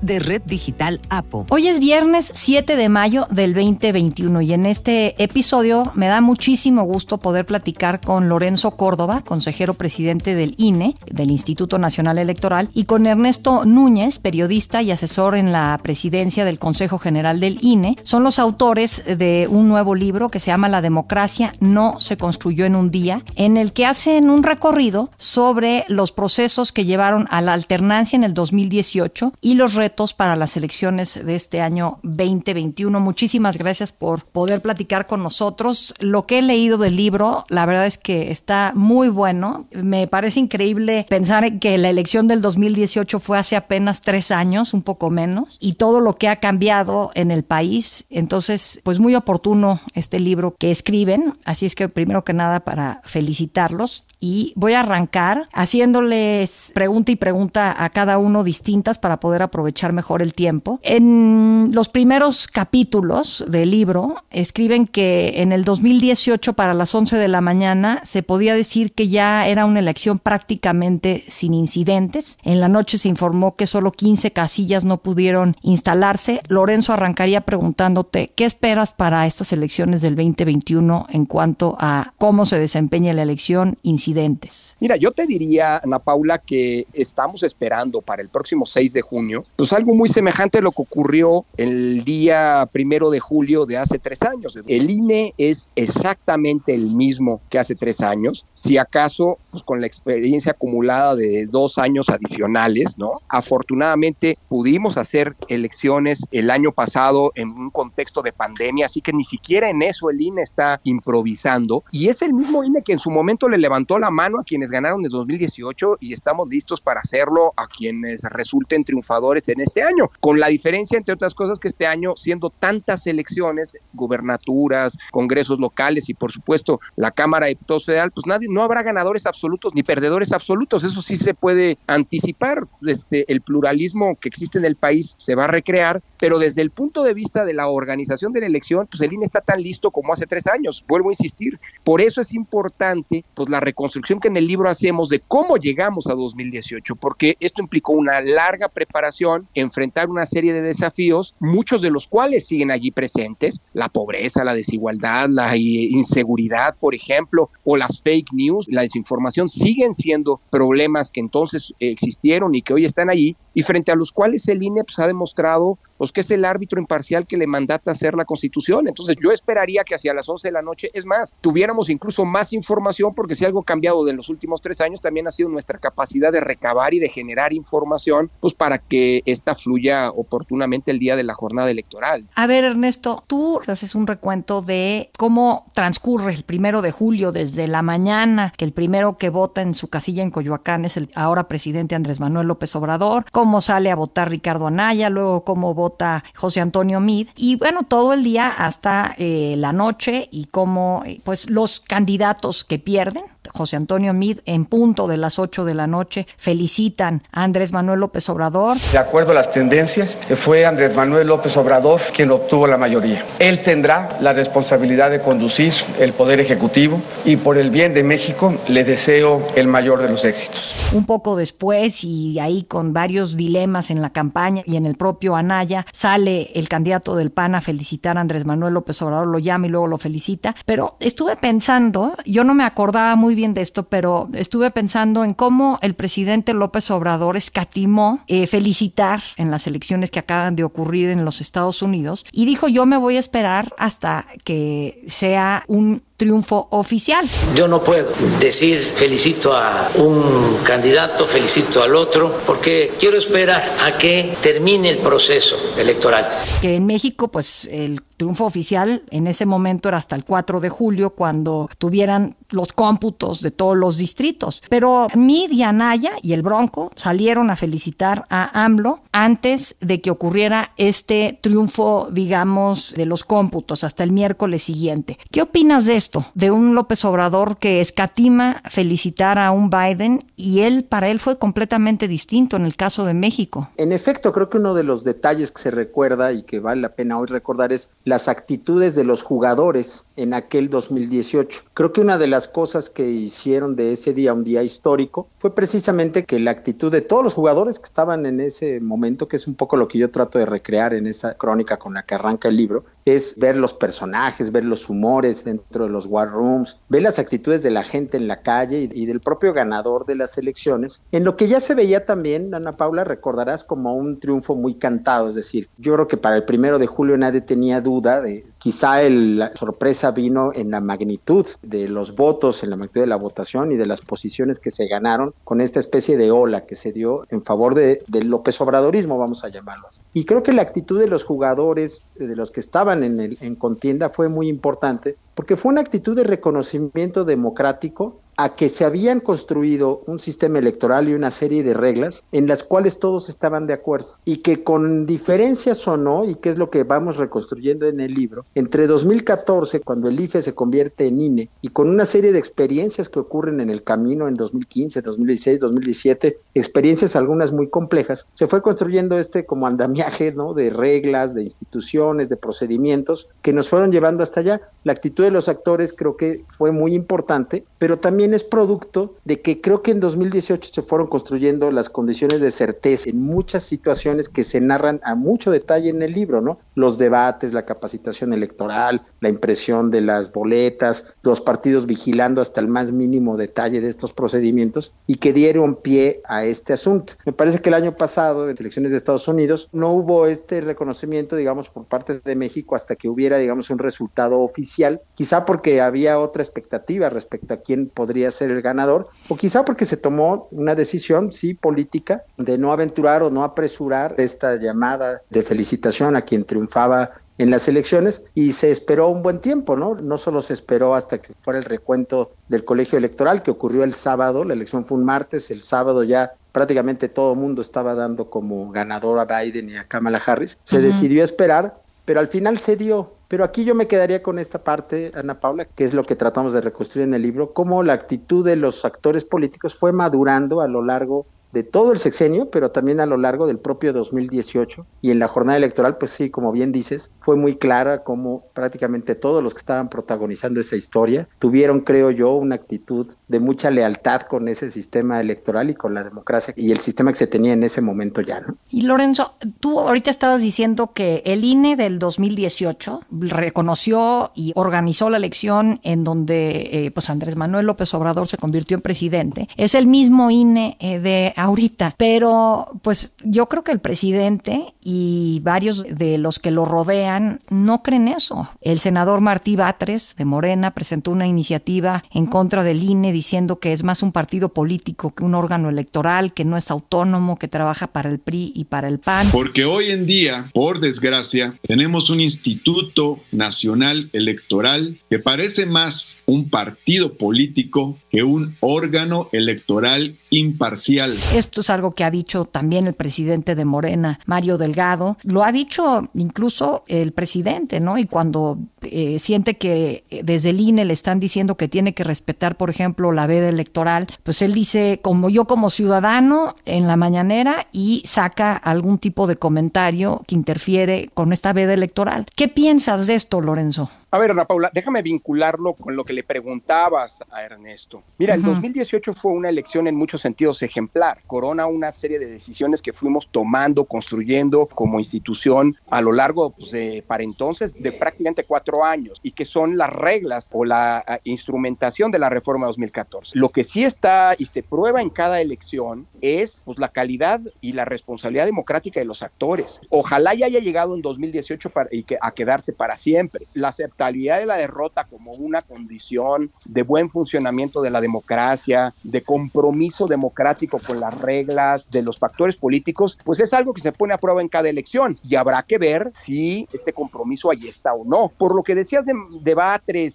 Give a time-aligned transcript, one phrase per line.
[0.00, 1.46] de Red Digital APO.
[1.50, 6.82] Hoy es viernes 7 de mayo del 2021 y en este episodio me da muchísimo
[6.82, 12.84] gusto poder platicar con Lorenzo Córdoba, consejero presidente del INE, del Instituto Nacional Electoral, y
[12.84, 17.96] con Ernesto Núñez, periodista y asesor en la presidencia del Consejo General del INE.
[18.02, 22.66] Son los autores de un nuevo libro que se llama La democracia no se construyó
[22.66, 27.40] en un día, en el que hacen un recorrido sobre los procesos que llevaron a
[27.40, 33.00] la alternancia en el 2018 y los para las elecciones de este año 2021.
[33.00, 35.94] Muchísimas gracias por poder platicar con nosotros.
[36.00, 39.68] Lo que he leído del libro, la verdad es que está muy bueno.
[39.72, 44.82] Me parece increíble pensar que la elección del 2018 fue hace apenas tres años, un
[44.82, 48.04] poco menos, y todo lo que ha cambiado en el país.
[48.10, 51.32] Entonces, pues muy oportuno este libro que escriben.
[51.46, 57.16] Así es que primero que nada para felicitarlos y voy a arrancar haciéndoles pregunta y
[57.16, 60.80] pregunta a cada uno distintas para poder aprovechar mejor el tiempo.
[60.82, 67.28] En los primeros capítulos del libro escriben que en el 2018 para las 11 de
[67.28, 72.38] la mañana se podía decir que ya era una elección prácticamente sin incidentes.
[72.42, 76.40] En la noche se informó que solo 15 casillas no pudieron instalarse.
[76.48, 82.58] Lorenzo arrancaría preguntándote, ¿qué esperas para estas elecciones del 2021 en cuanto a cómo se
[82.58, 84.76] desempeña la elección, incidentes?
[84.80, 89.44] Mira, yo te diría, Ana Paula, que estamos esperando para el próximo 6 de junio,
[89.72, 94.22] algo muy semejante a lo que ocurrió el día primero de julio de hace tres
[94.22, 94.58] años.
[94.66, 99.86] El INE es exactamente el mismo que hace tres años, si acaso, pues con la
[99.86, 103.22] experiencia acumulada de dos años adicionales, ¿no?
[103.30, 109.24] Afortunadamente pudimos hacer elecciones el año pasado en un contexto de pandemia, así que ni
[109.24, 111.84] siquiera en eso el INE está improvisando.
[111.90, 114.70] Y es el mismo INE que en su momento le levantó la mano a quienes
[114.70, 120.10] ganaron en 2018 y estamos listos para hacerlo a quienes resulten triunfadores en este año,
[120.20, 126.10] con la diferencia, entre otras cosas, que este año, siendo tantas elecciones, gubernaturas, congresos locales
[126.10, 129.82] y por supuesto la Cámara de Diputados Federal, pues nadie, no habrá ganadores absolutos ni
[129.82, 135.14] perdedores absolutos, eso sí se puede anticipar, este, el pluralismo que existe en el país
[135.18, 138.46] se va a recrear, pero desde el punto de vista de la organización de la
[138.46, 142.00] elección, pues el INE está tan listo como hace tres años, vuelvo a insistir, por
[142.00, 146.14] eso es importante pues la reconstrucción que en el libro hacemos de cómo llegamos a
[146.14, 152.06] 2018, porque esto implicó una larga preparación, enfrentar una serie de desafíos, muchos de los
[152.06, 158.32] cuales siguen allí presentes, la pobreza, la desigualdad, la inseguridad, por ejemplo, o las fake
[158.32, 163.62] news, la desinformación, siguen siendo problemas que entonces existieron y que hoy están allí, y
[163.62, 167.26] frente a los cuales el INE pues, ha demostrado pues que es el árbitro imparcial
[167.26, 168.86] que le mandata hacer la Constitución.
[168.86, 172.52] Entonces yo esperaría que hacia las 11 de la noche, es más, tuviéramos incluso más
[172.52, 175.78] información, porque si algo ha cambiado en los últimos tres años también ha sido nuestra
[175.78, 181.16] capacidad de recabar y de generar información, pues para que esta fluya oportunamente el día
[181.16, 182.28] de la jornada electoral.
[182.34, 187.66] A ver, Ernesto, tú haces un recuento de cómo transcurre el primero de julio desde
[187.68, 191.48] la mañana, que el primero que vota en su casilla en Coyoacán es el ahora
[191.48, 193.24] presidente Andrés Manuel López Obrador,
[193.60, 198.24] sale a votar Ricardo Anaya, luego cómo vota José Antonio Mid y bueno, todo el
[198.24, 204.12] día hasta eh, la noche y cómo eh, pues los candidatos que pierden José Antonio
[204.12, 208.76] Mid, en punto de las 8 de la noche, felicitan a Andrés Manuel López Obrador.
[208.92, 213.24] De acuerdo a las tendencias, fue Andrés Manuel López Obrador quien obtuvo la mayoría.
[213.38, 218.54] Él tendrá la responsabilidad de conducir el Poder Ejecutivo y por el bien de México
[218.68, 220.74] le deseo el mayor de los éxitos.
[220.92, 225.36] Un poco después y ahí con varios dilemas en la campaña y en el propio
[225.36, 229.66] Anaya, sale el candidato del PAN a felicitar a Andrés Manuel López Obrador, lo llama
[229.66, 233.84] y luego lo felicita, pero estuve pensando, yo no me acordaba muy bien de esto,
[233.84, 240.10] pero estuve pensando en cómo el presidente López Obrador escatimó eh, felicitar en las elecciones
[240.10, 243.72] que acaban de ocurrir en los Estados Unidos y dijo yo me voy a esperar
[243.78, 247.26] hasta que sea un triunfo oficial.
[247.54, 248.10] Yo no puedo
[248.40, 254.98] decir felicito a un candidato, felicito al otro, porque quiero esperar a que termine el
[254.98, 256.26] proceso electoral.
[256.60, 260.70] Que en México, pues el triunfo oficial en ese momento era hasta el 4 de
[260.70, 264.62] julio, cuando tuvieran los cómputos de todos los distritos.
[264.70, 270.10] Pero Mid y Anaya y el Bronco salieron a felicitar a AMLO antes de que
[270.10, 275.18] ocurriera este triunfo, digamos, de los cómputos hasta el miércoles siguiente.
[275.30, 276.05] ¿Qué opinas de eso?
[276.34, 281.38] De un López Obrador que escatima felicitar a un Biden y él, para él fue
[281.38, 283.68] completamente distinto en el caso de México?
[283.76, 286.94] En efecto, creo que uno de los detalles que se recuerda y que vale la
[286.94, 291.62] pena hoy recordar es las actitudes de los jugadores en aquel 2018.
[291.74, 295.54] Creo que una de las cosas que hicieron de ese día un día histórico fue
[295.54, 299.46] precisamente que la actitud de todos los jugadores que estaban en ese momento, que es
[299.46, 302.48] un poco lo que yo trato de recrear en esta crónica con la que arranca
[302.48, 307.02] el libro, es ver los personajes, ver los humores dentro de los war rooms, ver
[307.02, 311.00] las actitudes de la gente en la calle y, del propio ganador de las elecciones,
[311.12, 315.28] en lo que ya se veía también, Ana Paula, recordarás como un triunfo muy cantado,
[315.28, 319.00] es decir, yo creo que para el primero de julio nadie tenía duda de quizá
[319.02, 323.72] la sorpresa vino en la magnitud de los votos, en la magnitud de la votación
[323.72, 327.24] y de las posiciones que se ganaron con esta especie de ola que se dio
[327.30, 330.00] en favor de, del López Obradorismo, vamos a llamarlo así.
[330.12, 333.54] Y creo que la actitud de los jugadores, de los que estaban en, el, en
[333.56, 339.20] contienda fue muy importante porque fue una actitud de reconocimiento democrático a que se habían
[339.20, 343.72] construido un sistema electoral y una serie de reglas en las cuales todos estaban de
[343.72, 348.00] acuerdo y que con diferencias o no, y que es lo que vamos reconstruyendo en
[348.00, 352.32] el libro, entre 2014, cuando el IFE se convierte en INE, y con una serie
[352.32, 358.26] de experiencias que ocurren en el camino en 2015, 2016, 2017, experiencias algunas muy complejas,
[358.32, 360.54] se fue construyendo este como andamiaje ¿no?
[360.54, 364.60] de reglas, de instituciones, de procedimientos que nos fueron llevando hasta allá.
[364.84, 369.40] La actitud de los actores creo que fue muy importante, pero también es producto de
[369.40, 374.28] que creo que en 2018 se fueron construyendo las condiciones de certeza en muchas situaciones
[374.28, 376.58] que se narran a mucho detalle en el libro, ¿no?
[376.74, 382.68] Los debates, la capacitación electoral, la impresión de las boletas, los partidos vigilando hasta el
[382.68, 387.14] más mínimo detalle de estos procedimientos y que dieron pie a este asunto.
[387.24, 391.36] Me parece que el año pasado, en elecciones de Estados Unidos, no hubo este reconocimiento,
[391.36, 396.18] digamos, por parte de México hasta que hubiera, digamos, un resultado oficial quizá porque había
[396.18, 400.74] otra expectativa respecto a quién podría ser el ganador, o quizá porque se tomó una
[400.74, 406.44] decisión, sí, política, de no aventurar o no apresurar esta llamada de felicitación a quien
[406.44, 409.94] triunfaba en las elecciones y se esperó un buen tiempo, ¿no?
[409.94, 413.94] No solo se esperó hasta que fuera el recuento del colegio electoral que ocurrió el
[413.94, 418.30] sábado, la elección fue un martes, el sábado ya prácticamente todo el mundo estaba dando
[418.30, 422.76] como ganador a Biden y a Kamala Harris, se decidió esperar, pero al final se
[422.76, 423.12] dio.
[423.28, 426.52] Pero aquí yo me quedaría con esta parte, Ana Paula, que es lo que tratamos
[426.52, 430.68] de reconstruir en el libro, cómo la actitud de los actores políticos fue madurando a
[430.68, 434.86] lo largo de todo el sexenio, pero también a lo largo del propio 2018.
[435.02, 439.14] Y en la jornada electoral, pues sí, como bien dices, fue muy clara como prácticamente
[439.14, 444.22] todos los que estaban protagonizando esa historia tuvieron, creo yo, una actitud de mucha lealtad
[444.22, 447.62] con ese sistema electoral y con la democracia y el sistema que se tenía en
[447.62, 448.56] ese momento ya, ¿no?
[448.70, 455.16] Y Lorenzo, tú ahorita estabas diciendo que el INE del 2018 reconoció y organizó la
[455.16, 459.48] elección en donde eh, pues Andrés Manuel López Obrador se convirtió en presidente.
[459.56, 461.94] Es el mismo INE eh, de ahorita.
[461.96, 467.82] Pero pues yo creo que el presidente y varios de los que lo rodean no
[467.82, 468.48] creen eso.
[468.60, 473.72] El senador Martí Batres de Morena presentó una iniciativa en contra del INE diciendo que
[473.72, 477.88] es más un partido político que un órgano electoral, que no es autónomo, que trabaja
[477.88, 479.28] para el PRI y para el PAN.
[479.30, 486.48] Porque hoy en día, por desgracia, tenemos un Instituto Nacional Electoral que parece más un
[486.48, 491.14] partido político que un órgano electoral imparcial.
[491.34, 495.16] Esto es algo que ha dicho también el presidente de Morena, Mario Delgado.
[495.22, 497.98] Lo ha dicho incluso el presidente, ¿no?
[497.98, 502.04] Y cuando eh, siente que eh, desde el INE le están diciendo que tiene que
[502.04, 506.96] respetar, por ejemplo, la veda electoral, pues él dice, como yo como ciudadano en la
[506.96, 512.26] mañanera y saca algún tipo de comentario que interfiere con esta veda electoral.
[512.34, 513.90] ¿Qué piensas de esto, Lorenzo?
[514.16, 518.02] A ver, Ana Paula, déjame vincularlo con lo que le preguntabas a Ernesto.
[518.16, 521.18] Mira, el 2018 fue una elección en muchos sentidos ejemplar.
[521.26, 526.70] Corona una serie de decisiones que fuimos tomando, construyendo como institución a lo largo, pues,
[526.70, 532.10] de, para entonces, de prácticamente cuatro años y que son las reglas o la instrumentación
[532.10, 533.38] de la reforma 2014.
[533.38, 537.72] Lo que sí está y se prueba en cada elección es pues, la calidad y
[537.72, 539.78] la responsabilidad democrática de los actores.
[539.90, 543.46] Ojalá ya haya llegado en 2018 para, y que, a quedarse para siempre.
[543.52, 543.72] La
[544.06, 550.06] aceptabilidad de la derrota como una condición de buen funcionamiento de la democracia, de compromiso
[550.06, 554.18] democrático con las reglas, de los factores políticos, pues es algo que se pone a
[554.18, 558.30] prueba en cada elección y habrá que ver si este compromiso ahí está o no.
[558.36, 559.56] Por lo que decías de, de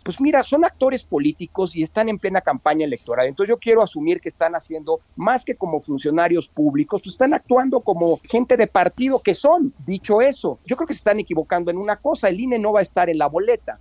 [0.04, 3.28] pues mira, son actores políticos y están en plena campaña electoral.
[3.28, 7.82] Entonces yo quiero asumir que están haciendo más que como funcionarios públicos, pues están actuando
[7.82, 9.74] como gente de partido que son.
[9.86, 12.80] Dicho eso, yo creo que se están equivocando en una cosa, el INE no va
[12.80, 13.81] a estar en la boleta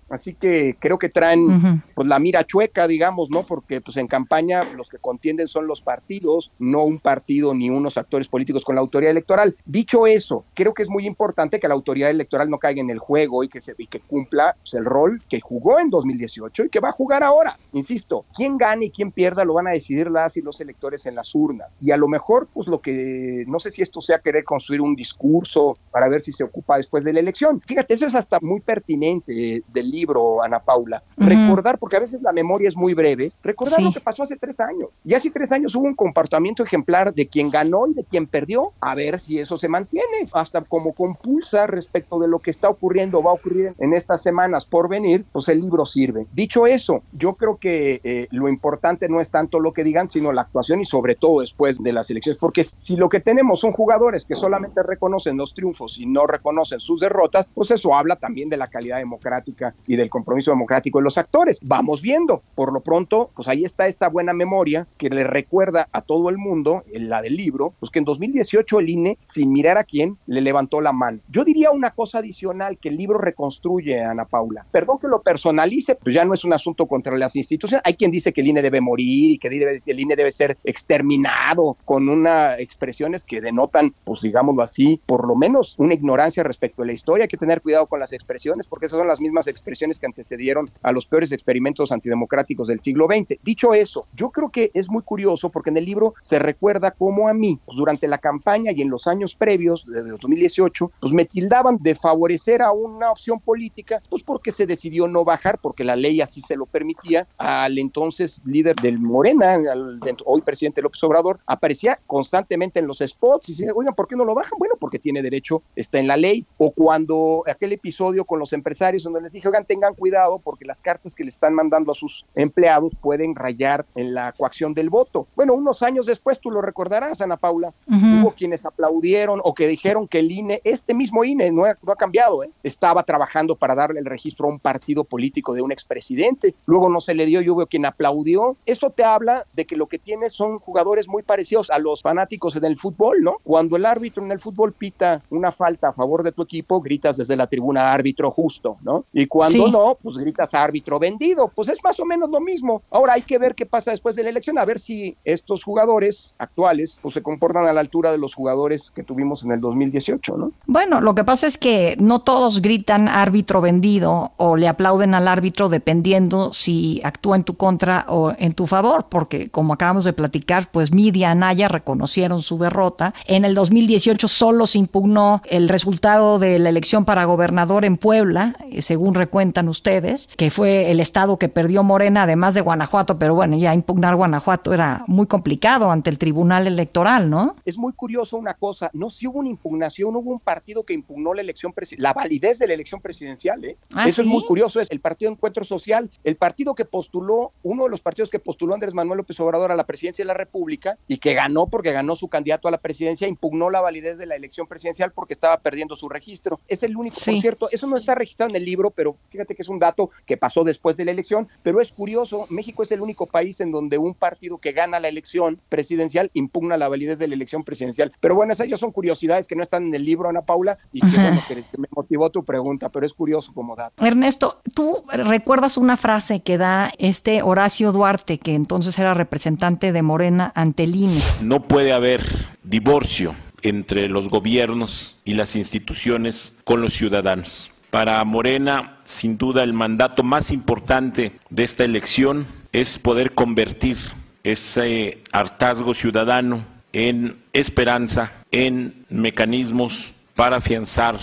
[0.11, 3.43] Así que creo que traen pues la mira chueca, digamos, ¿no?
[3.45, 7.97] Porque pues en campaña los que contienden son los partidos, no un partido ni unos
[7.97, 9.55] actores políticos con la autoridad electoral.
[9.65, 12.99] Dicho eso, creo que es muy importante que la autoridad electoral no caiga en el
[12.99, 16.69] juego y que se y que cumpla pues, el rol que jugó en 2018 y
[16.69, 17.57] que va a jugar ahora.
[17.73, 21.15] Insisto, quién gane y quién pierda lo van a decidir las y los electores en
[21.15, 21.77] las urnas.
[21.81, 24.95] Y a lo mejor, pues lo que, no sé si esto sea querer construir un
[24.95, 27.61] discurso para ver si se ocupa después de la elección.
[27.61, 31.03] Fíjate, eso es hasta muy pertinente del libro, Ana Paula.
[31.17, 34.59] Recordar, porque a veces la memoria es muy breve, recordar lo que pasó hace tres
[34.59, 34.89] años.
[35.05, 38.73] Y hace tres años hubo un comportamiento ejemplar de quien ganó y de quien perdió,
[38.81, 43.21] a ver si eso se mantiene, hasta como compulsa respecto de lo que está ocurriendo,
[43.21, 46.25] va a ocurrir en estas semanas por venir, pues el libro sirve.
[46.33, 50.31] Dicho eso, yo creo que eh, lo importante no es tanto lo que digan, sino
[50.31, 53.71] la actuación y sobre todo después de las elecciones, porque si lo que tenemos son
[53.71, 58.49] jugadores que solamente reconocen los triunfos y no reconocen sus derrotas, pues eso habla también
[58.49, 61.59] de la calidad democrática y del compromiso democrático de los actores.
[61.61, 66.01] Vamos viendo, por lo pronto, pues ahí está esta buena memoria que le recuerda a
[66.01, 69.83] todo el mundo, la del libro, pues que en 2018 el INE, sin mirar a
[69.83, 71.19] quién, le levantó la mano.
[71.27, 74.65] Yo diría una cosa adicional que el libro reconstruye, Ana Paula.
[74.71, 77.83] Perdón que lo personalice, pues ya no es un asunto contra las instituciones.
[77.83, 81.75] Hay quien dice que el INE debe morir y que el INE debe ser exterminado
[81.83, 86.85] con unas expresiones que denotan, pues digámoslo así, por lo menos una ignorancia respecto a
[86.85, 87.23] la historia.
[87.23, 90.69] Hay que tener cuidado con las expresiones porque esas son las mismas expresiones que antecedieron
[90.83, 93.39] a los peores experimentos antidemocráticos del siglo XX.
[93.43, 97.27] Dicho eso, yo creo que es muy curioso porque en el libro se recuerda cómo
[97.27, 101.25] a mí, pues durante la campaña y en los años previos, de 2018, pues me
[101.25, 105.95] tildaban de favorecer a una opción política, pues porque se decidió no bajar, porque la
[105.95, 111.39] ley así se lo permitía, al entonces líder del Morena, al, hoy presidente López Obrador,
[111.45, 114.57] aparecía constantemente en los spots y decía, oigan, ¿por qué no lo bajan?
[114.59, 116.45] Bueno, porque tiene derecho, está en la ley.
[116.57, 120.81] O cuando aquel episodio con los empresarios donde les dije, oigan, tengan cuidado porque las
[120.81, 125.27] cartas que le están mandando a sus empleados pueden rayar en la coacción del voto.
[125.35, 130.07] Bueno, unos años después, tú lo recordarás, Ana Paula, hubo quienes aplaudieron o que dijeron
[130.07, 132.51] que el INE, este mismo INE, no ha, no ha cambiado, ¿eh?
[132.63, 136.55] estaba trabajando para darle el registro a un partido político de un expresidente.
[136.65, 138.55] Luego no se le dio y hubo quien aplaudió.
[138.65, 142.55] Esto te habla de que lo que tienes son jugadores muy parecidos a los fanáticos
[142.55, 143.37] en el fútbol, ¿no?
[143.43, 147.17] Cuando el árbitro en el fútbol pita una falta a favor de tu equipo, gritas
[147.17, 149.05] desde la tribuna árbitro justo, ¿no?
[149.13, 151.51] Y cuando no, pues gritas árbitro vendido.
[151.53, 152.81] Pues es más o menos lo mismo.
[152.91, 156.35] Ahora hay que ver qué pasa después de la elección, a ver si estos jugadores
[156.37, 160.37] actuales pues se comportan a la altura de los jugadores que tuvimos en el 2018,
[160.37, 160.51] ¿no?
[160.65, 165.27] Bueno, lo que pasa es que no todos gritan árbitro vendido o le aplauden al
[165.27, 170.13] árbitro dependiendo si actúa en tu contra o en tu favor, porque como acabamos de
[170.13, 173.13] platicar, pues Media Anaya reconocieron su derrota.
[173.25, 178.53] En el 2018 solo se impugnó el resultado de la elección para gobernador en Puebla,
[178.69, 183.33] eh, según recuentan ustedes, que fue el estado que perdió Morena, además de Guanajuato, pero
[183.33, 187.55] bueno, ya impugnar Guanajuato era muy complicado ante el Tribunal Electoral, ¿no?
[187.65, 191.33] Es muy curioso una cosa, no si hubo una impugnación, hubo un partido que impugnó
[191.33, 193.77] la elección la validez de la elección presidencial, ¿eh?
[193.95, 197.85] ¿Ah, Eso es muy curioso, es el Partido Encuentro Social, el partido que postuló, uno
[197.85, 200.97] de los partidos que postuló Andrés Manuel López Obrador a la presidencia de la República
[201.07, 204.35] y que ganó porque ganó su candidato a la presidencia, impugnó la validez de la
[204.35, 206.59] elección presidencial porque estaba perdiendo su registro.
[206.67, 207.31] Es el único, Sí.
[207.31, 210.11] por cierto, eso no está registrado en el libro, pero fíjate que es un dato
[210.25, 213.71] que pasó después de la elección, pero es curioso, México es el único país en
[213.71, 218.11] donde un partido que gana la elección presidencial impugna la validez de la elección presidencial.
[218.19, 220.99] Pero bueno, esas ya son curiosidades que no están en el libro, Ana Paula, y
[220.99, 224.05] que, bueno, que, que me motivó tu pregunta, pero es curioso como dato.
[224.05, 230.01] Ernesto, ¿tú recuerdas una frase que da este Horacio Duarte, que entonces era representante de
[230.01, 231.21] Morena ante el INE?
[231.41, 232.21] No puede haber
[232.63, 237.71] divorcio entre los gobiernos y las instituciones con los ciudadanos.
[237.91, 243.97] Para Morena, sin duda, el mandato más importante de esta elección es poder convertir
[244.43, 251.17] ese hartazgo ciudadano en esperanza, en mecanismos para afianzar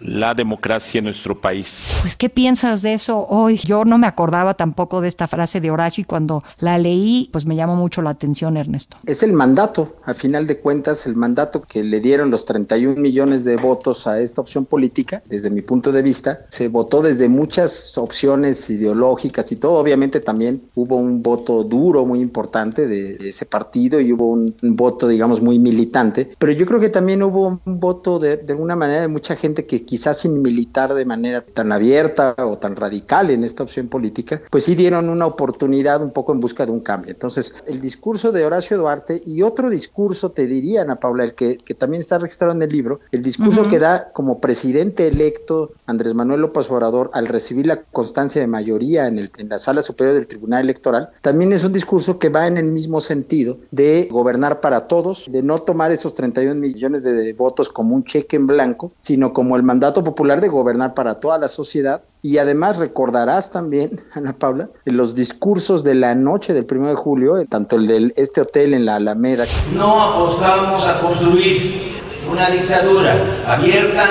[0.00, 1.98] la democracia en nuestro país.
[2.02, 3.56] Pues, ¿qué piensas de eso hoy?
[3.58, 7.46] Yo no me acordaba tampoco de esta frase de Horacio y cuando la leí, pues
[7.46, 8.96] me llamó mucho la atención, Ernesto.
[9.06, 13.44] Es el mandato, a final de cuentas, el mandato que le dieron los 31 millones
[13.44, 17.96] de votos a esta opción política, desde mi punto de vista, se votó desde muchas
[17.96, 23.46] opciones ideológicas y todo, obviamente también hubo un voto duro muy importante de, de ese
[23.46, 27.60] partido y hubo un, un voto, digamos, muy militante, pero yo creo que también hubo
[27.64, 31.04] un voto de, de alguna manera de mucha gente que que quizás sin militar de
[31.04, 36.02] manera tan abierta o tan radical en esta opción política, pues sí dieron una oportunidad
[36.02, 37.10] un poco en busca de un cambio.
[37.10, 41.58] Entonces, el discurso de Horacio Duarte y otro discurso, te diría, Ana Paula, el que,
[41.58, 46.14] que también está registrado en el libro, el discurso que da como presidente electo Andrés
[46.14, 50.14] Manuel López Obrador al recibir la constancia de mayoría en, el, en la sala superior
[50.16, 54.60] del Tribunal Electoral, también es un discurso que va en el mismo sentido de gobernar
[54.60, 58.92] para todos, de no tomar esos 31 millones de votos como un cheque en blanco,
[59.00, 64.00] sino como el mandato popular de gobernar para toda la sociedad y además recordarás también,
[64.14, 68.40] Ana Paula, los discursos de la noche del 1 de julio, tanto el de este
[68.40, 69.44] hotel en la Alameda.
[69.74, 72.00] No apostamos a construir
[72.30, 73.16] una dictadura
[73.48, 74.04] abierta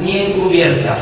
[0.00, 0.96] ni encubierta.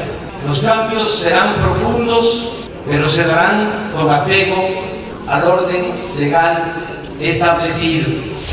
[0.49, 4.57] Los cambios serán profundos, pero se darán con apego
[5.28, 6.73] al orden legal
[7.21, 8.09] establecido.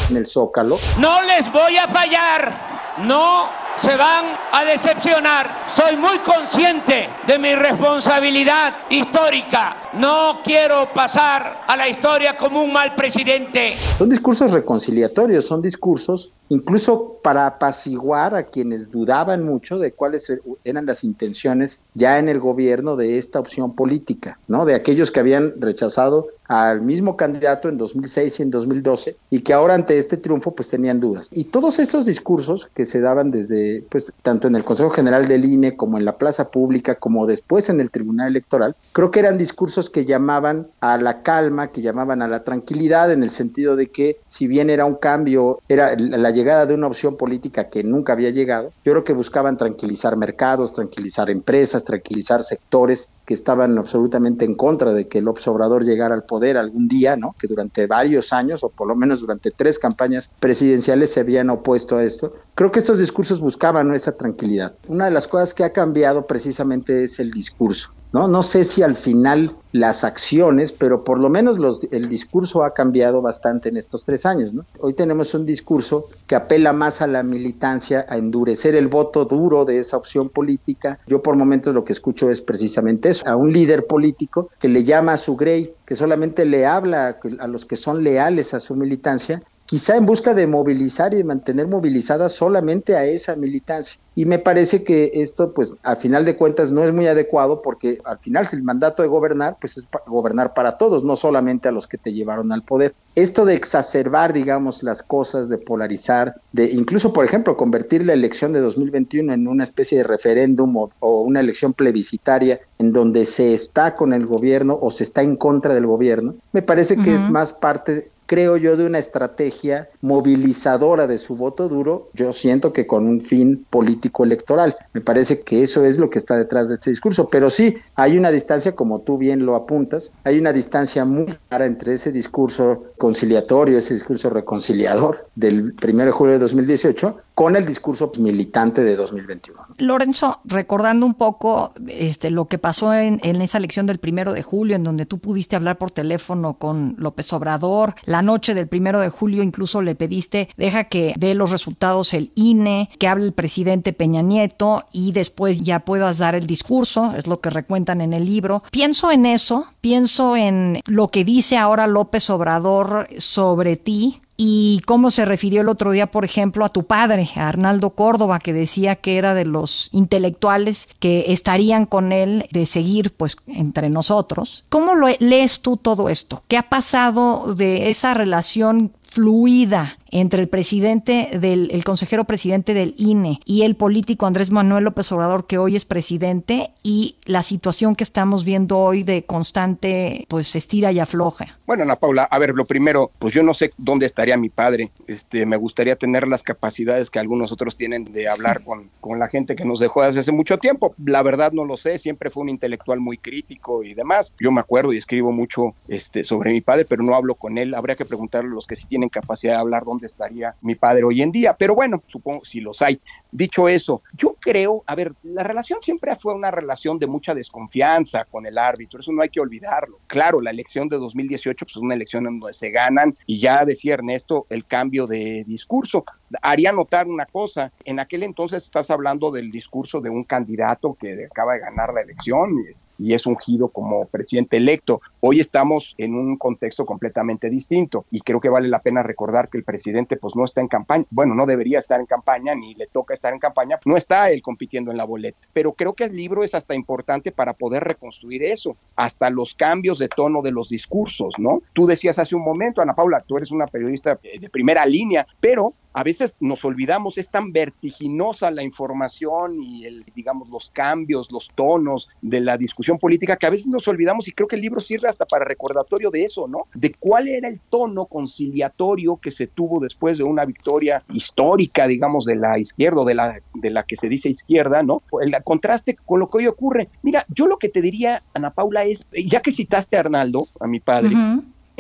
[0.09, 0.77] En el Zócalo.
[0.99, 5.73] No les voy a fallar, no se van a decepcionar.
[5.75, 9.91] Soy muy consciente de mi responsabilidad histórica.
[9.93, 13.73] No quiero pasar a la historia como un mal presidente.
[13.73, 20.31] Son discursos reconciliatorios, son discursos incluso para apaciguar a quienes dudaban mucho de cuáles
[20.63, 24.65] eran las intenciones ya en el gobierno de esta opción política, ¿no?
[24.65, 29.53] De aquellos que habían rechazado al mismo candidato en 2006 y en 2012 y que
[29.53, 31.27] ahora ante este triunfo pues tenían dudas.
[31.31, 35.45] Y todos esos discursos que se daban desde pues tanto en el Consejo General del
[35.45, 39.37] INE como en la plaza pública como después en el Tribunal Electoral, creo que eran
[39.37, 43.87] discursos que llamaban a la calma, que llamaban a la tranquilidad en el sentido de
[43.87, 48.13] que si bien era un cambio, era la llegada de una opción política que nunca
[48.13, 54.45] había llegado, yo creo que buscaban tranquilizar mercados, tranquilizar empresas, tranquilizar sectores que estaban absolutamente
[54.45, 57.35] en contra de que el Obrador llegara al poder algún día, ¿no?
[57.37, 61.97] Que durante varios años, o por lo menos durante tres campañas presidenciales, se habían opuesto
[61.97, 62.33] a esto.
[62.55, 64.75] Creo que estos discursos buscaban esa tranquilidad.
[64.87, 67.89] Una de las cosas que ha cambiado precisamente es el discurso.
[68.13, 68.27] ¿No?
[68.27, 72.73] No sé si al final las acciones, pero por lo menos los, el discurso ha
[72.73, 74.53] cambiado bastante en estos tres años.
[74.53, 74.65] ¿no?
[74.79, 79.65] Hoy tenemos un discurso que apela más a la militancia, a endurecer el voto duro
[79.65, 80.99] de esa opción política.
[81.07, 84.83] Yo por momentos lo que escucho es precisamente eso, a un líder político que le
[84.83, 88.75] llama a su grey, que solamente le habla a los que son leales a su
[88.75, 93.99] militancia quizá en busca de movilizar y de mantener movilizada solamente a esa militancia.
[94.15, 97.99] Y me parece que esto, pues, al final de cuentas no es muy adecuado porque
[98.05, 101.85] al final el mandato de gobernar, pues es gobernar para todos, no solamente a los
[101.85, 102.95] que te llevaron al poder.
[103.13, 108.53] Esto de exacerbar, digamos, las cosas, de polarizar, de incluso, por ejemplo, convertir la elección
[108.53, 113.53] de 2021 en una especie de referéndum o, o una elección plebiscitaria en donde se
[113.53, 117.21] está con el gobierno o se está en contra del gobierno, me parece que es
[117.29, 122.85] más parte creo yo, de una estrategia movilizadora de su voto duro, yo siento que
[122.85, 124.77] con un fin político electoral.
[124.93, 127.29] Me parece que eso es lo que está detrás de este discurso.
[127.29, 131.65] Pero sí, hay una distancia, como tú bien lo apuntas, hay una distancia muy clara
[131.65, 137.67] entre ese discurso conciliatorio, ese discurso reconciliador del 1 de julio de 2018 con el
[137.67, 139.61] discurso militante de 2021.
[139.77, 144.41] Lorenzo, recordando un poco este, lo que pasó en, en, esa elección del primero de
[144.41, 148.99] julio, en donde tú pudiste hablar por teléfono con López Obrador, la noche del primero
[148.99, 153.33] de julio incluso le pediste, deja que dé los resultados el INE, que hable el
[153.33, 158.13] presidente Peña Nieto y después ya puedas dar el discurso, es lo que recuentan en
[158.13, 158.63] el libro.
[158.71, 165.09] Pienso en eso, pienso en lo que dice ahora López Obrador sobre ti, y cómo
[165.09, 168.95] se refirió el otro día, por ejemplo, a tu padre, a Arnaldo Córdoba, que decía
[168.95, 174.63] que era de los intelectuales que estarían con él de seguir pues entre nosotros.
[174.69, 176.43] ¿Cómo lo lees tú todo esto?
[176.47, 182.95] ¿Qué ha pasado de esa relación fluida entre el presidente del el consejero presidente del
[182.97, 187.95] INE y el político Andrés Manuel López Obrador que hoy es presidente y la situación
[187.95, 191.47] que estamos viendo hoy de constante pues estira y afloja.
[191.65, 194.91] Bueno, Ana Paula, a ver, lo primero, pues yo no sé dónde estaría mi padre.
[195.07, 199.27] Este, me gustaría tener las capacidades que algunos otros tienen de hablar con, con la
[199.27, 200.93] gente que nos dejó desde hace mucho tiempo.
[201.03, 204.33] La verdad no lo sé, siempre fue un intelectual muy crítico y demás.
[204.39, 207.73] Yo me acuerdo y escribo mucho este sobre mi padre, pero no hablo con él.
[207.73, 211.03] Habría que preguntarle a los que sí tienen capacidad de hablar dónde estaría mi padre
[211.03, 211.55] hoy en día.
[211.57, 212.99] Pero bueno, supongo si los hay.
[213.31, 218.25] Dicho eso, yo creo, a ver, la relación siempre fue una relación de mucha desconfianza
[218.25, 219.99] con el árbitro, eso no hay que olvidarlo.
[220.07, 223.65] Claro, la elección de 2018 pues, es una elección en donde se ganan y ya
[223.65, 226.05] decía Ernesto el cambio de discurso.
[226.41, 231.25] Haría notar una cosa, en aquel entonces estás hablando del discurso de un candidato que
[231.25, 235.01] acaba de ganar la elección y es, y es ungido como presidente electo.
[235.19, 239.57] Hoy estamos en un contexto completamente distinto y creo que vale la pena recordar que
[239.57, 242.87] el presidente pues no está en campaña, bueno, no debería estar en campaña ni le
[242.87, 245.37] toca estar en campaña, no está él compitiendo en la boleta.
[245.53, 249.99] Pero creo que el libro es hasta importante para poder reconstruir eso, hasta los cambios
[249.99, 251.61] de tono de los discursos, ¿no?
[251.73, 255.73] Tú decías hace un momento, Ana Paula, tú eres una periodista de primera línea, pero
[255.97, 261.49] a veces nos olvidamos, es tan vertiginosa la información y el, digamos, los cambios, los
[261.55, 264.79] tonos de la discusión política que a veces nos olvidamos y creo que el libro
[264.79, 266.67] sirve hasta para recordatorio de eso, ¿no?
[266.75, 272.25] De cuál era el tono conciliatorio que se tuvo después de una victoria histórica, digamos,
[272.25, 275.01] de la izquierda, de la, de la que se dice izquierda, ¿no?
[275.19, 276.89] El contraste con lo que hoy ocurre.
[277.01, 280.67] Mira, yo lo que te diría, Ana Paula, es, ya que citaste a Arnaldo, a
[280.67, 281.15] mi padre,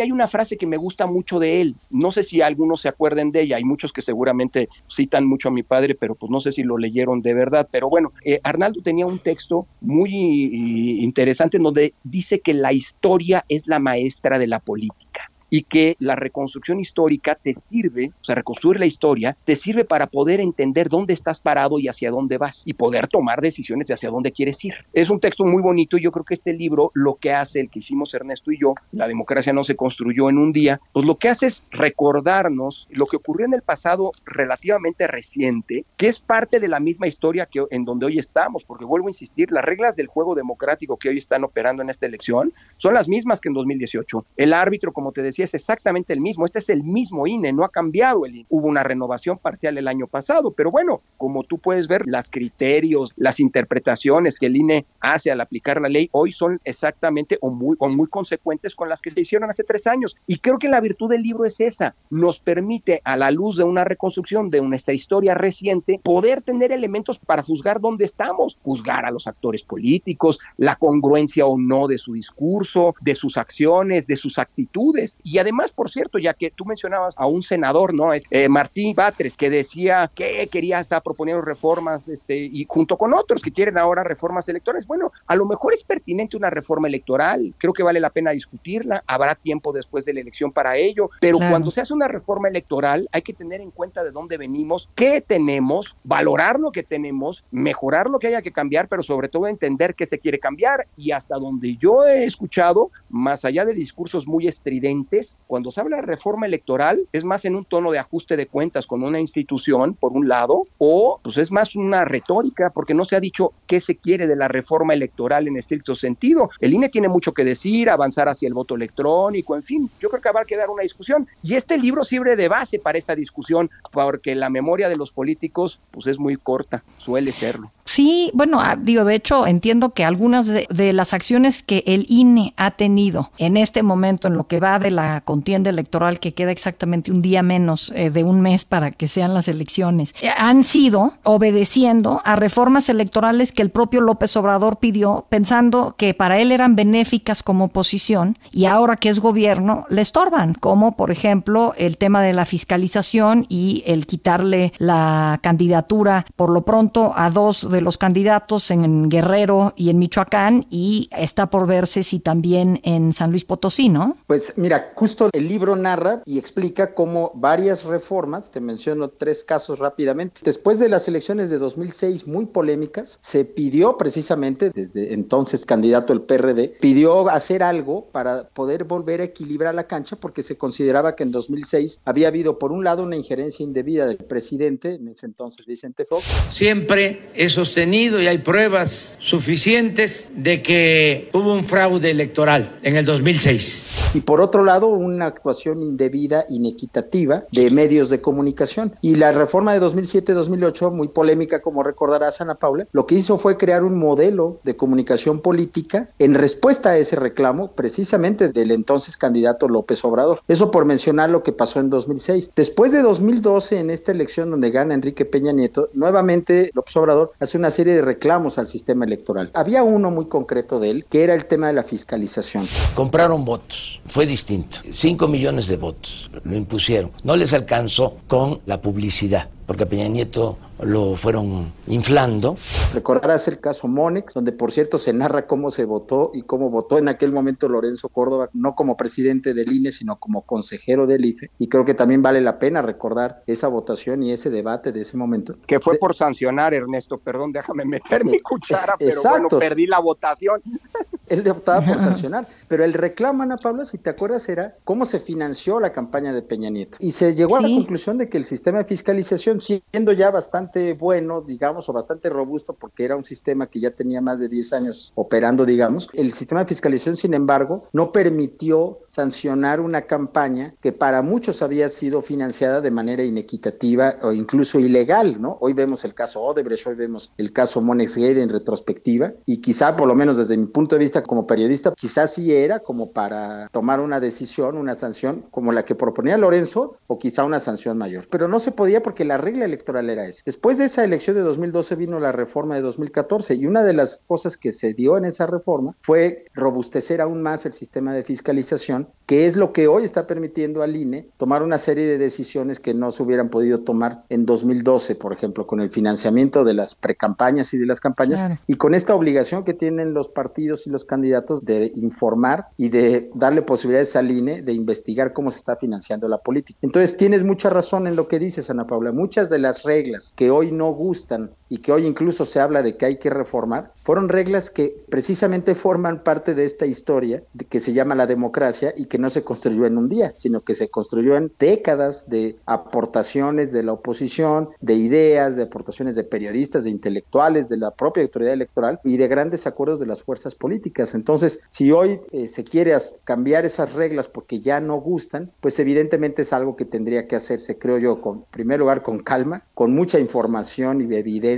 [0.01, 3.31] hay una frase que me gusta mucho de él, no sé si algunos se acuerden
[3.31, 6.51] de ella, hay muchos que seguramente citan mucho a mi padre, pero pues no sé
[6.51, 11.57] si lo leyeron de verdad, pero bueno, eh, Arnaldo tenía un texto muy eh, interesante
[11.59, 16.79] donde dice que la historia es la maestra de la política y que la reconstrucción
[16.79, 21.39] histórica te sirve, o sea, reconstruir la historia, te sirve para poder entender dónde estás
[21.39, 24.73] parado y hacia dónde vas y poder tomar decisiones de hacia dónde quieres ir.
[24.93, 27.69] Es un texto muy bonito y yo creo que este libro lo que hace, el
[27.69, 31.17] que hicimos Ernesto y yo, La democracia no se construyó en un día, pues lo
[31.17, 36.59] que hace es recordarnos lo que ocurrió en el pasado relativamente reciente, que es parte
[36.59, 39.95] de la misma historia que en donde hoy estamos, porque vuelvo a insistir, las reglas
[39.95, 43.53] del juego democrático que hoy están operando en esta elección son las mismas que en
[43.53, 44.25] 2018.
[44.37, 46.45] El árbitro, como te decía, es exactamente el mismo.
[46.45, 48.45] Este es el mismo INE, no ha cambiado el INE.
[48.49, 53.13] Hubo una renovación parcial el año pasado, pero bueno, como tú puedes ver, los criterios,
[53.15, 57.75] las interpretaciones que el INE hace al aplicar la ley hoy son exactamente o muy,
[57.79, 60.15] o muy consecuentes con las que se hicieron hace tres años.
[60.25, 61.95] Y creo que la virtud del libro es esa.
[62.09, 67.19] Nos permite, a la luz de una reconstrucción de nuestra historia reciente, poder tener elementos
[67.19, 72.13] para juzgar dónde estamos, juzgar a los actores políticos, la congruencia o no de su
[72.13, 75.17] discurso, de sus acciones, de sus actitudes.
[75.29, 78.13] Y además, por cierto, ya que tú mencionabas a un senador, ¿no?
[78.13, 83.13] Es, eh, Martín Batres, que decía que quería estar proponiendo reformas, este, y junto con
[83.13, 84.87] otros que quieren ahora reformas electorales.
[84.87, 89.03] Bueno, a lo mejor es pertinente una reforma electoral, creo que vale la pena discutirla,
[89.05, 93.09] habrá tiempo después de la elección para ello, pero cuando se hace una reforma electoral
[93.11, 98.09] hay que tener en cuenta de dónde venimos, qué tenemos, valorar lo que tenemos, mejorar
[98.09, 101.35] lo que haya que cambiar, pero sobre todo entender qué se quiere cambiar y hasta
[101.35, 105.16] donde yo he escuchado, más allá de discursos muy estridentes,
[105.47, 108.85] cuando se habla de reforma electoral, es más en un tono de ajuste de cuentas
[108.85, 113.15] con una institución, por un lado, o pues es más una retórica, porque no se
[113.15, 116.49] ha dicho qué se quiere de la reforma electoral en estricto sentido.
[116.59, 120.21] El INE tiene mucho que decir, avanzar hacia el voto electrónico, en fin, yo creo
[120.21, 121.27] que va a quedar una discusión.
[121.43, 125.79] Y este libro sirve de base para esa discusión, porque la memoria de los políticos
[125.91, 127.71] pues es muy corta, suele serlo.
[127.85, 132.53] Sí, bueno, ah, digo, de hecho entiendo que algunas de, las acciones que el INE
[132.57, 136.51] ha tenido en este momento, en lo que va de la contienda electoral, que queda
[136.51, 140.63] exactamente un día menos eh, de un mes para que sean las elecciones, eh, han
[140.63, 146.51] sido obedeciendo a reformas electorales que el propio López Obrador pidió, pensando que para él
[146.51, 151.97] eran benéficas como oposición y ahora que es gobierno le estorban, como por ejemplo el
[151.97, 157.81] tema de la fiscalización y el quitarle la candidatura por lo pronto a dos de
[157.81, 163.13] los los candidatos en Guerrero y en Michoacán y está por verse si también en
[163.13, 164.17] San Luis Potosí, ¿no?
[164.27, 169.77] Pues mira, justo el libro narra y explica cómo varias reformas, te menciono tres casos
[169.77, 176.13] rápidamente, después de las elecciones de 2006 muy polémicas, se pidió precisamente, desde entonces candidato
[176.13, 181.15] el PRD, pidió hacer algo para poder volver a equilibrar la cancha porque se consideraba
[181.15, 185.27] que en 2006 había habido por un lado una injerencia indebida del presidente, en ese
[185.27, 186.23] entonces Vicente Fox.
[186.49, 194.15] Siempre esos y hay pruebas suficientes de que hubo un fraude electoral en el 2006.
[194.15, 198.93] Y por otro lado, una actuación indebida, inequitativa de medios de comunicación.
[199.01, 203.57] Y la reforma de 2007-2008, muy polémica como recordarás Ana Paula, lo que hizo fue
[203.57, 209.67] crear un modelo de comunicación política en respuesta a ese reclamo precisamente del entonces candidato
[209.67, 210.41] López Obrador.
[210.47, 212.51] Eso por mencionar lo que pasó en 2006.
[212.55, 217.57] Después de 2012, en esta elección donde gana Enrique Peña Nieto, nuevamente López Obrador hace
[217.57, 219.51] una serie de reclamos al sistema electoral.
[219.53, 222.65] Había uno muy concreto de él, que era el tema de la fiscalización.
[222.95, 224.66] Compraron votos, fue distinto.
[224.91, 227.11] Cinco millones de votos lo impusieron.
[227.23, 232.55] No les alcanzó con la publicidad porque Peña Nieto lo fueron inflando.
[232.93, 236.97] Recordarás el caso Monex, donde por cierto se narra cómo se votó y cómo votó
[236.97, 241.51] en aquel momento Lorenzo Córdoba, no como presidente del INE, sino como consejero del IFE.
[241.57, 245.17] Y creo que también vale la pena recordar esa votación y ese debate de ese
[245.17, 245.55] momento.
[245.65, 250.61] Que fue por sancionar, Ernesto, perdón, déjame meter mi cuchara, pero bueno, perdí la votación.
[251.27, 252.47] él optaba por sancionar.
[252.67, 256.41] Pero el reclamo, Ana Paula, si te acuerdas, era cómo se financió la campaña de
[256.41, 256.97] Peña Nieto.
[256.99, 260.93] Y se llegó a la conclusión de que el sistema de fiscalización, siendo ya bastante
[260.93, 264.73] bueno, digamos, o bastante robusto, porque era un sistema que ya tenía más de 10
[264.73, 270.91] años operando, digamos, el sistema de fiscalización, sin embargo, no permitió sancionar una campaña que
[270.91, 275.57] para muchos había sido financiada de manera inequitativa o incluso ilegal, ¿no?
[275.59, 280.07] Hoy vemos el caso Odebrecht, hoy vemos el caso Monexgate en retrospectiva y quizá, por
[280.07, 284.01] lo menos desde mi punto de vista como periodista, quizás sí era como para tomar
[284.01, 288.27] una decisión, una sanción como la que proponía Lorenzo o quizá una sanción mayor.
[288.29, 290.43] Pero no se podía porque la regla electoral era esa.
[290.45, 294.21] Después de esa elección de 2012 vino la reforma de 2014 y una de las
[294.27, 299.06] cosas que se dio en esa reforma fue robustecer aún más el sistema de fiscalización,
[299.27, 302.93] que es lo que hoy está permitiendo al INE tomar una serie de decisiones que
[302.93, 307.73] no se hubieran podido tomar en 2012, por ejemplo, con el financiamiento de las precampañas
[307.73, 311.65] y de las campañas y con esta obligación que tienen los partidos y los candidatos
[311.65, 316.37] de informar y de darle posibilidades al INE de investigar cómo se está financiando la
[316.37, 316.79] política.
[316.81, 319.11] Entonces, tienes mucha razón en lo que dices, Ana Paula.
[319.11, 322.97] Muchas de las reglas que hoy no gustan y que hoy incluso se habla de
[322.97, 327.79] que hay que reformar, fueron reglas que precisamente forman parte de esta historia de que
[327.79, 330.89] se llama la democracia y que no se construyó en un día, sino que se
[330.89, 336.89] construyó en décadas de aportaciones de la oposición, de ideas, de aportaciones de periodistas, de
[336.89, 341.15] intelectuales, de la propia autoridad electoral y de grandes acuerdos de las fuerzas políticas.
[341.15, 346.43] Entonces, si hoy eh, se quiere cambiar esas reglas porque ya no gustan, pues evidentemente
[346.43, 349.93] es algo que tendría que hacerse, creo yo, con, en primer lugar con calma, con
[349.93, 351.56] mucha información y evidencia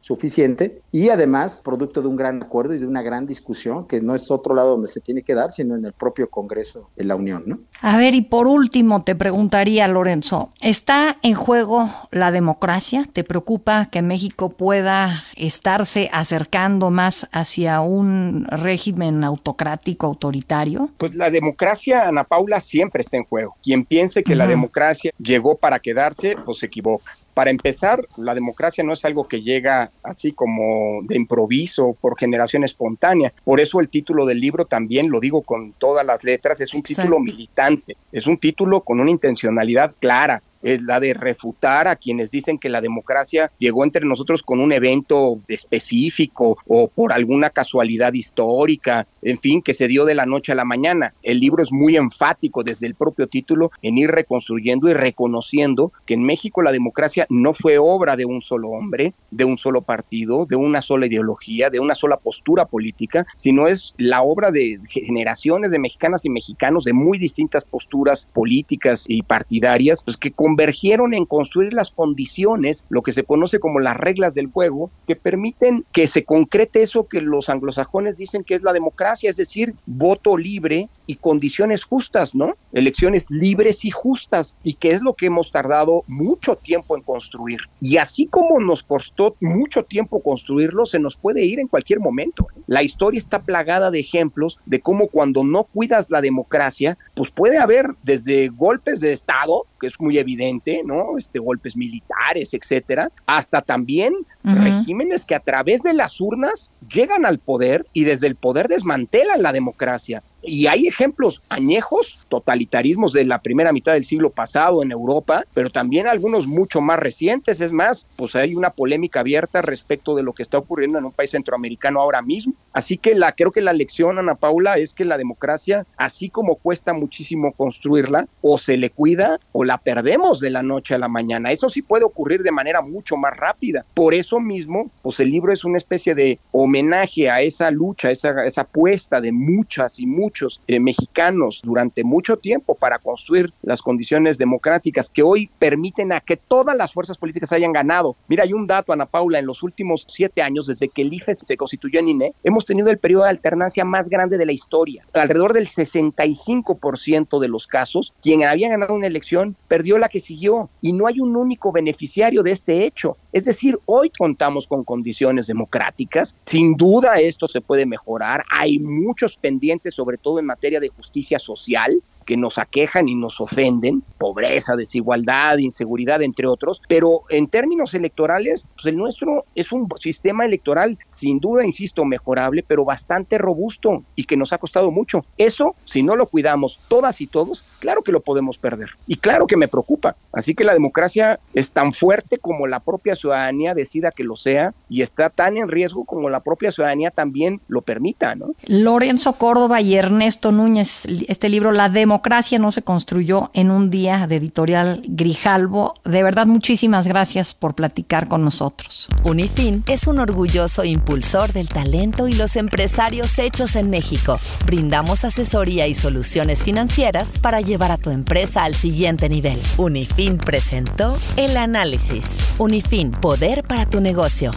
[0.00, 4.14] suficiente y además producto de un gran acuerdo y de una gran discusión que no
[4.14, 7.16] es otro lado donde se tiene que dar, sino en el propio Congreso de la
[7.16, 7.42] Unión.
[7.46, 7.58] ¿no?
[7.80, 13.04] A ver, y por último te preguntaría, Lorenzo, ¿está en juego la democracia?
[13.12, 20.90] ¿Te preocupa que México pueda estarse acercando más hacia un régimen autocrático, autoritario?
[20.98, 23.56] Pues la democracia, Ana Paula, siempre está en juego.
[23.62, 27.12] Quien piense que la democracia llegó para quedarse, pues se equivoca.
[27.36, 32.64] Para empezar, la democracia no es algo que llega así como de improviso, por generación
[32.64, 33.30] espontánea.
[33.44, 36.82] Por eso el título del libro también, lo digo con todas las letras, es un
[36.82, 42.32] título militante, es un título con una intencionalidad clara es la de refutar a quienes
[42.32, 48.12] dicen que la democracia llegó entre nosotros con un evento específico o por alguna casualidad
[48.14, 51.12] histórica, en fin, que se dio de la noche a la mañana.
[51.24, 56.14] El libro es muy enfático desde el propio título en ir reconstruyendo y reconociendo que
[56.14, 60.46] en México la democracia no fue obra de un solo hombre, de un solo partido,
[60.46, 65.72] de una sola ideología, de una sola postura política, sino es la obra de generaciones
[65.72, 71.26] de mexicanas y mexicanos de muy distintas posturas políticas y partidarias, pues que convergieron en
[71.26, 76.06] construir las condiciones, lo que se conoce como las reglas del juego, que permiten que
[76.06, 80.90] se concrete eso que los anglosajones dicen que es la democracia, es decir, voto libre
[81.06, 82.54] y condiciones justas, ¿no?
[82.72, 87.60] Elecciones libres y justas, y que es lo que hemos tardado mucho tiempo en construir.
[87.80, 92.46] Y así como nos costó mucho tiempo construirlo, se nos puede ir en cualquier momento.
[92.66, 97.58] La historia está plagada de ejemplos de cómo cuando no cuidas la democracia, pues puede
[97.58, 101.18] haber desde golpes de Estado, que es muy evidente, ¿no?
[101.18, 107.38] Este, golpes militares, etcétera, hasta también regímenes que a través de las urnas llegan al
[107.38, 110.22] poder y desde el poder desmantelan la democracia.
[110.42, 115.70] Y hay ejemplos añejos, totalitarismos de la primera mitad del siglo pasado en Europa, pero
[115.70, 117.60] también algunos mucho más recientes.
[117.60, 121.12] Es más, pues hay una polémica abierta respecto de lo que está ocurriendo en un
[121.12, 122.54] país centroamericano ahora mismo.
[122.72, 126.56] Así que la, creo que la lección, Ana Paula, es que la democracia, así como
[126.56, 131.08] cuesta muchísimo construirla, o se le cuida o la perdemos de la noche a la
[131.08, 131.50] mañana.
[131.50, 133.84] Eso sí puede ocurrir de manera mucho más rápida.
[133.94, 138.44] Por eso mismo, pues el libro es una especie de homenaje a esa lucha, esa,
[138.44, 143.80] esa apuesta de muchas y muchas muchos eh, mexicanos durante mucho tiempo para construir las
[143.80, 148.16] condiciones democráticas que hoy permiten a que todas las fuerzas políticas hayan ganado.
[148.28, 151.34] Mira, hay un dato, Ana Paula, en los últimos siete años, desde que el IFE
[151.34, 155.06] se constituyó en INE, hemos tenido el periodo de alternancia más grande de la historia.
[155.14, 160.68] Alrededor del 65% de los casos, quien había ganado una elección perdió la que siguió
[160.82, 163.16] y no hay un único beneficiario de este hecho.
[163.32, 166.34] Es decir, hoy contamos con condiciones democráticas.
[166.44, 168.44] Sin duda esto se puede mejorar.
[168.50, 173.40] Hay muchos pendientes, sobre todo en materia de justicia social, que nos aquejan y nos
[173.40, 179.88] ofenden, pobreza, desigualdad, inseguridad, entre otros, pero en términos electorales, pues el nuestro es un
[179.98, 185.24] sistema electoral sin duda, insisto, mejorable, pero bastante robusto y que nos ha costado mucho.
[185.38, 188.90] Eso, si no lo cuidamos todas y todos, claro que lo podemos perder.
[189.06, 190.16] Y claro que me preocupa.
[190.32, 194.74] Así que la democracia es tan fuerte como la propia ciudadanía decida que lo sea
[194.88, 198.50] y está tan en riesgo como la propia ciudadanía también lo permita, ¿no?
[198.66, 202.15] Lorenzo Córdoba y Ernesto Núñez, este libro La democracia
[202.58, 205.94] no se construyó en un día de editorial Grijalvo.
[206.04, 209.08] De verdad, muchísimas gracias por platicar con nosotros.
[209.24, 214.38] Unifin es un orgulloso impulsor del talento y los empresarios hechos en México.
[214.66, 219.60] Brindamos asesoría y soluciones financieras para llevar a tu empresa al siguiente nivel.
[219.76, 222.38] Unifin presentó el análisis.
[222.58, 224.52] Unifin, poder para tu negocio.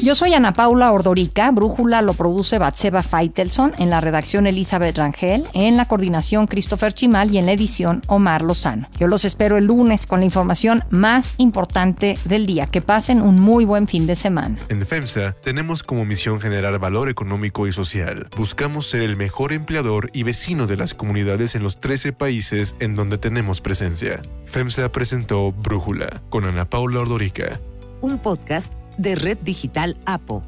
[0.00, 5.46] Yo soy Ana Paula Ordorica, Brújula lo produce Batseba Feitelson, en la redacción Elizabeth Rangel,
[5.52, 8.88] en la coordinación Christopher Chimal y en la edición Omar Lozano.
[8.98, 12.66] Yo los espero el lunes con la información más importante del día.
[12.66, 14.58] Que pasen un muy buen fin de semana.
[14.68, 18.28] En FEMSA tenemos como misión generar valor económico y social.
[18.36, 22.96] Buscamos ser el mejor empleador y vecino de las comunidades en los 13 países en
[22.96, 24.20] donde tenemos presencia.
[24.46, 27.60] FEMSA presentó Brújula con Ana Paula Ordorica.
[28.00, 30.44] Un podcast de Red Digital APO.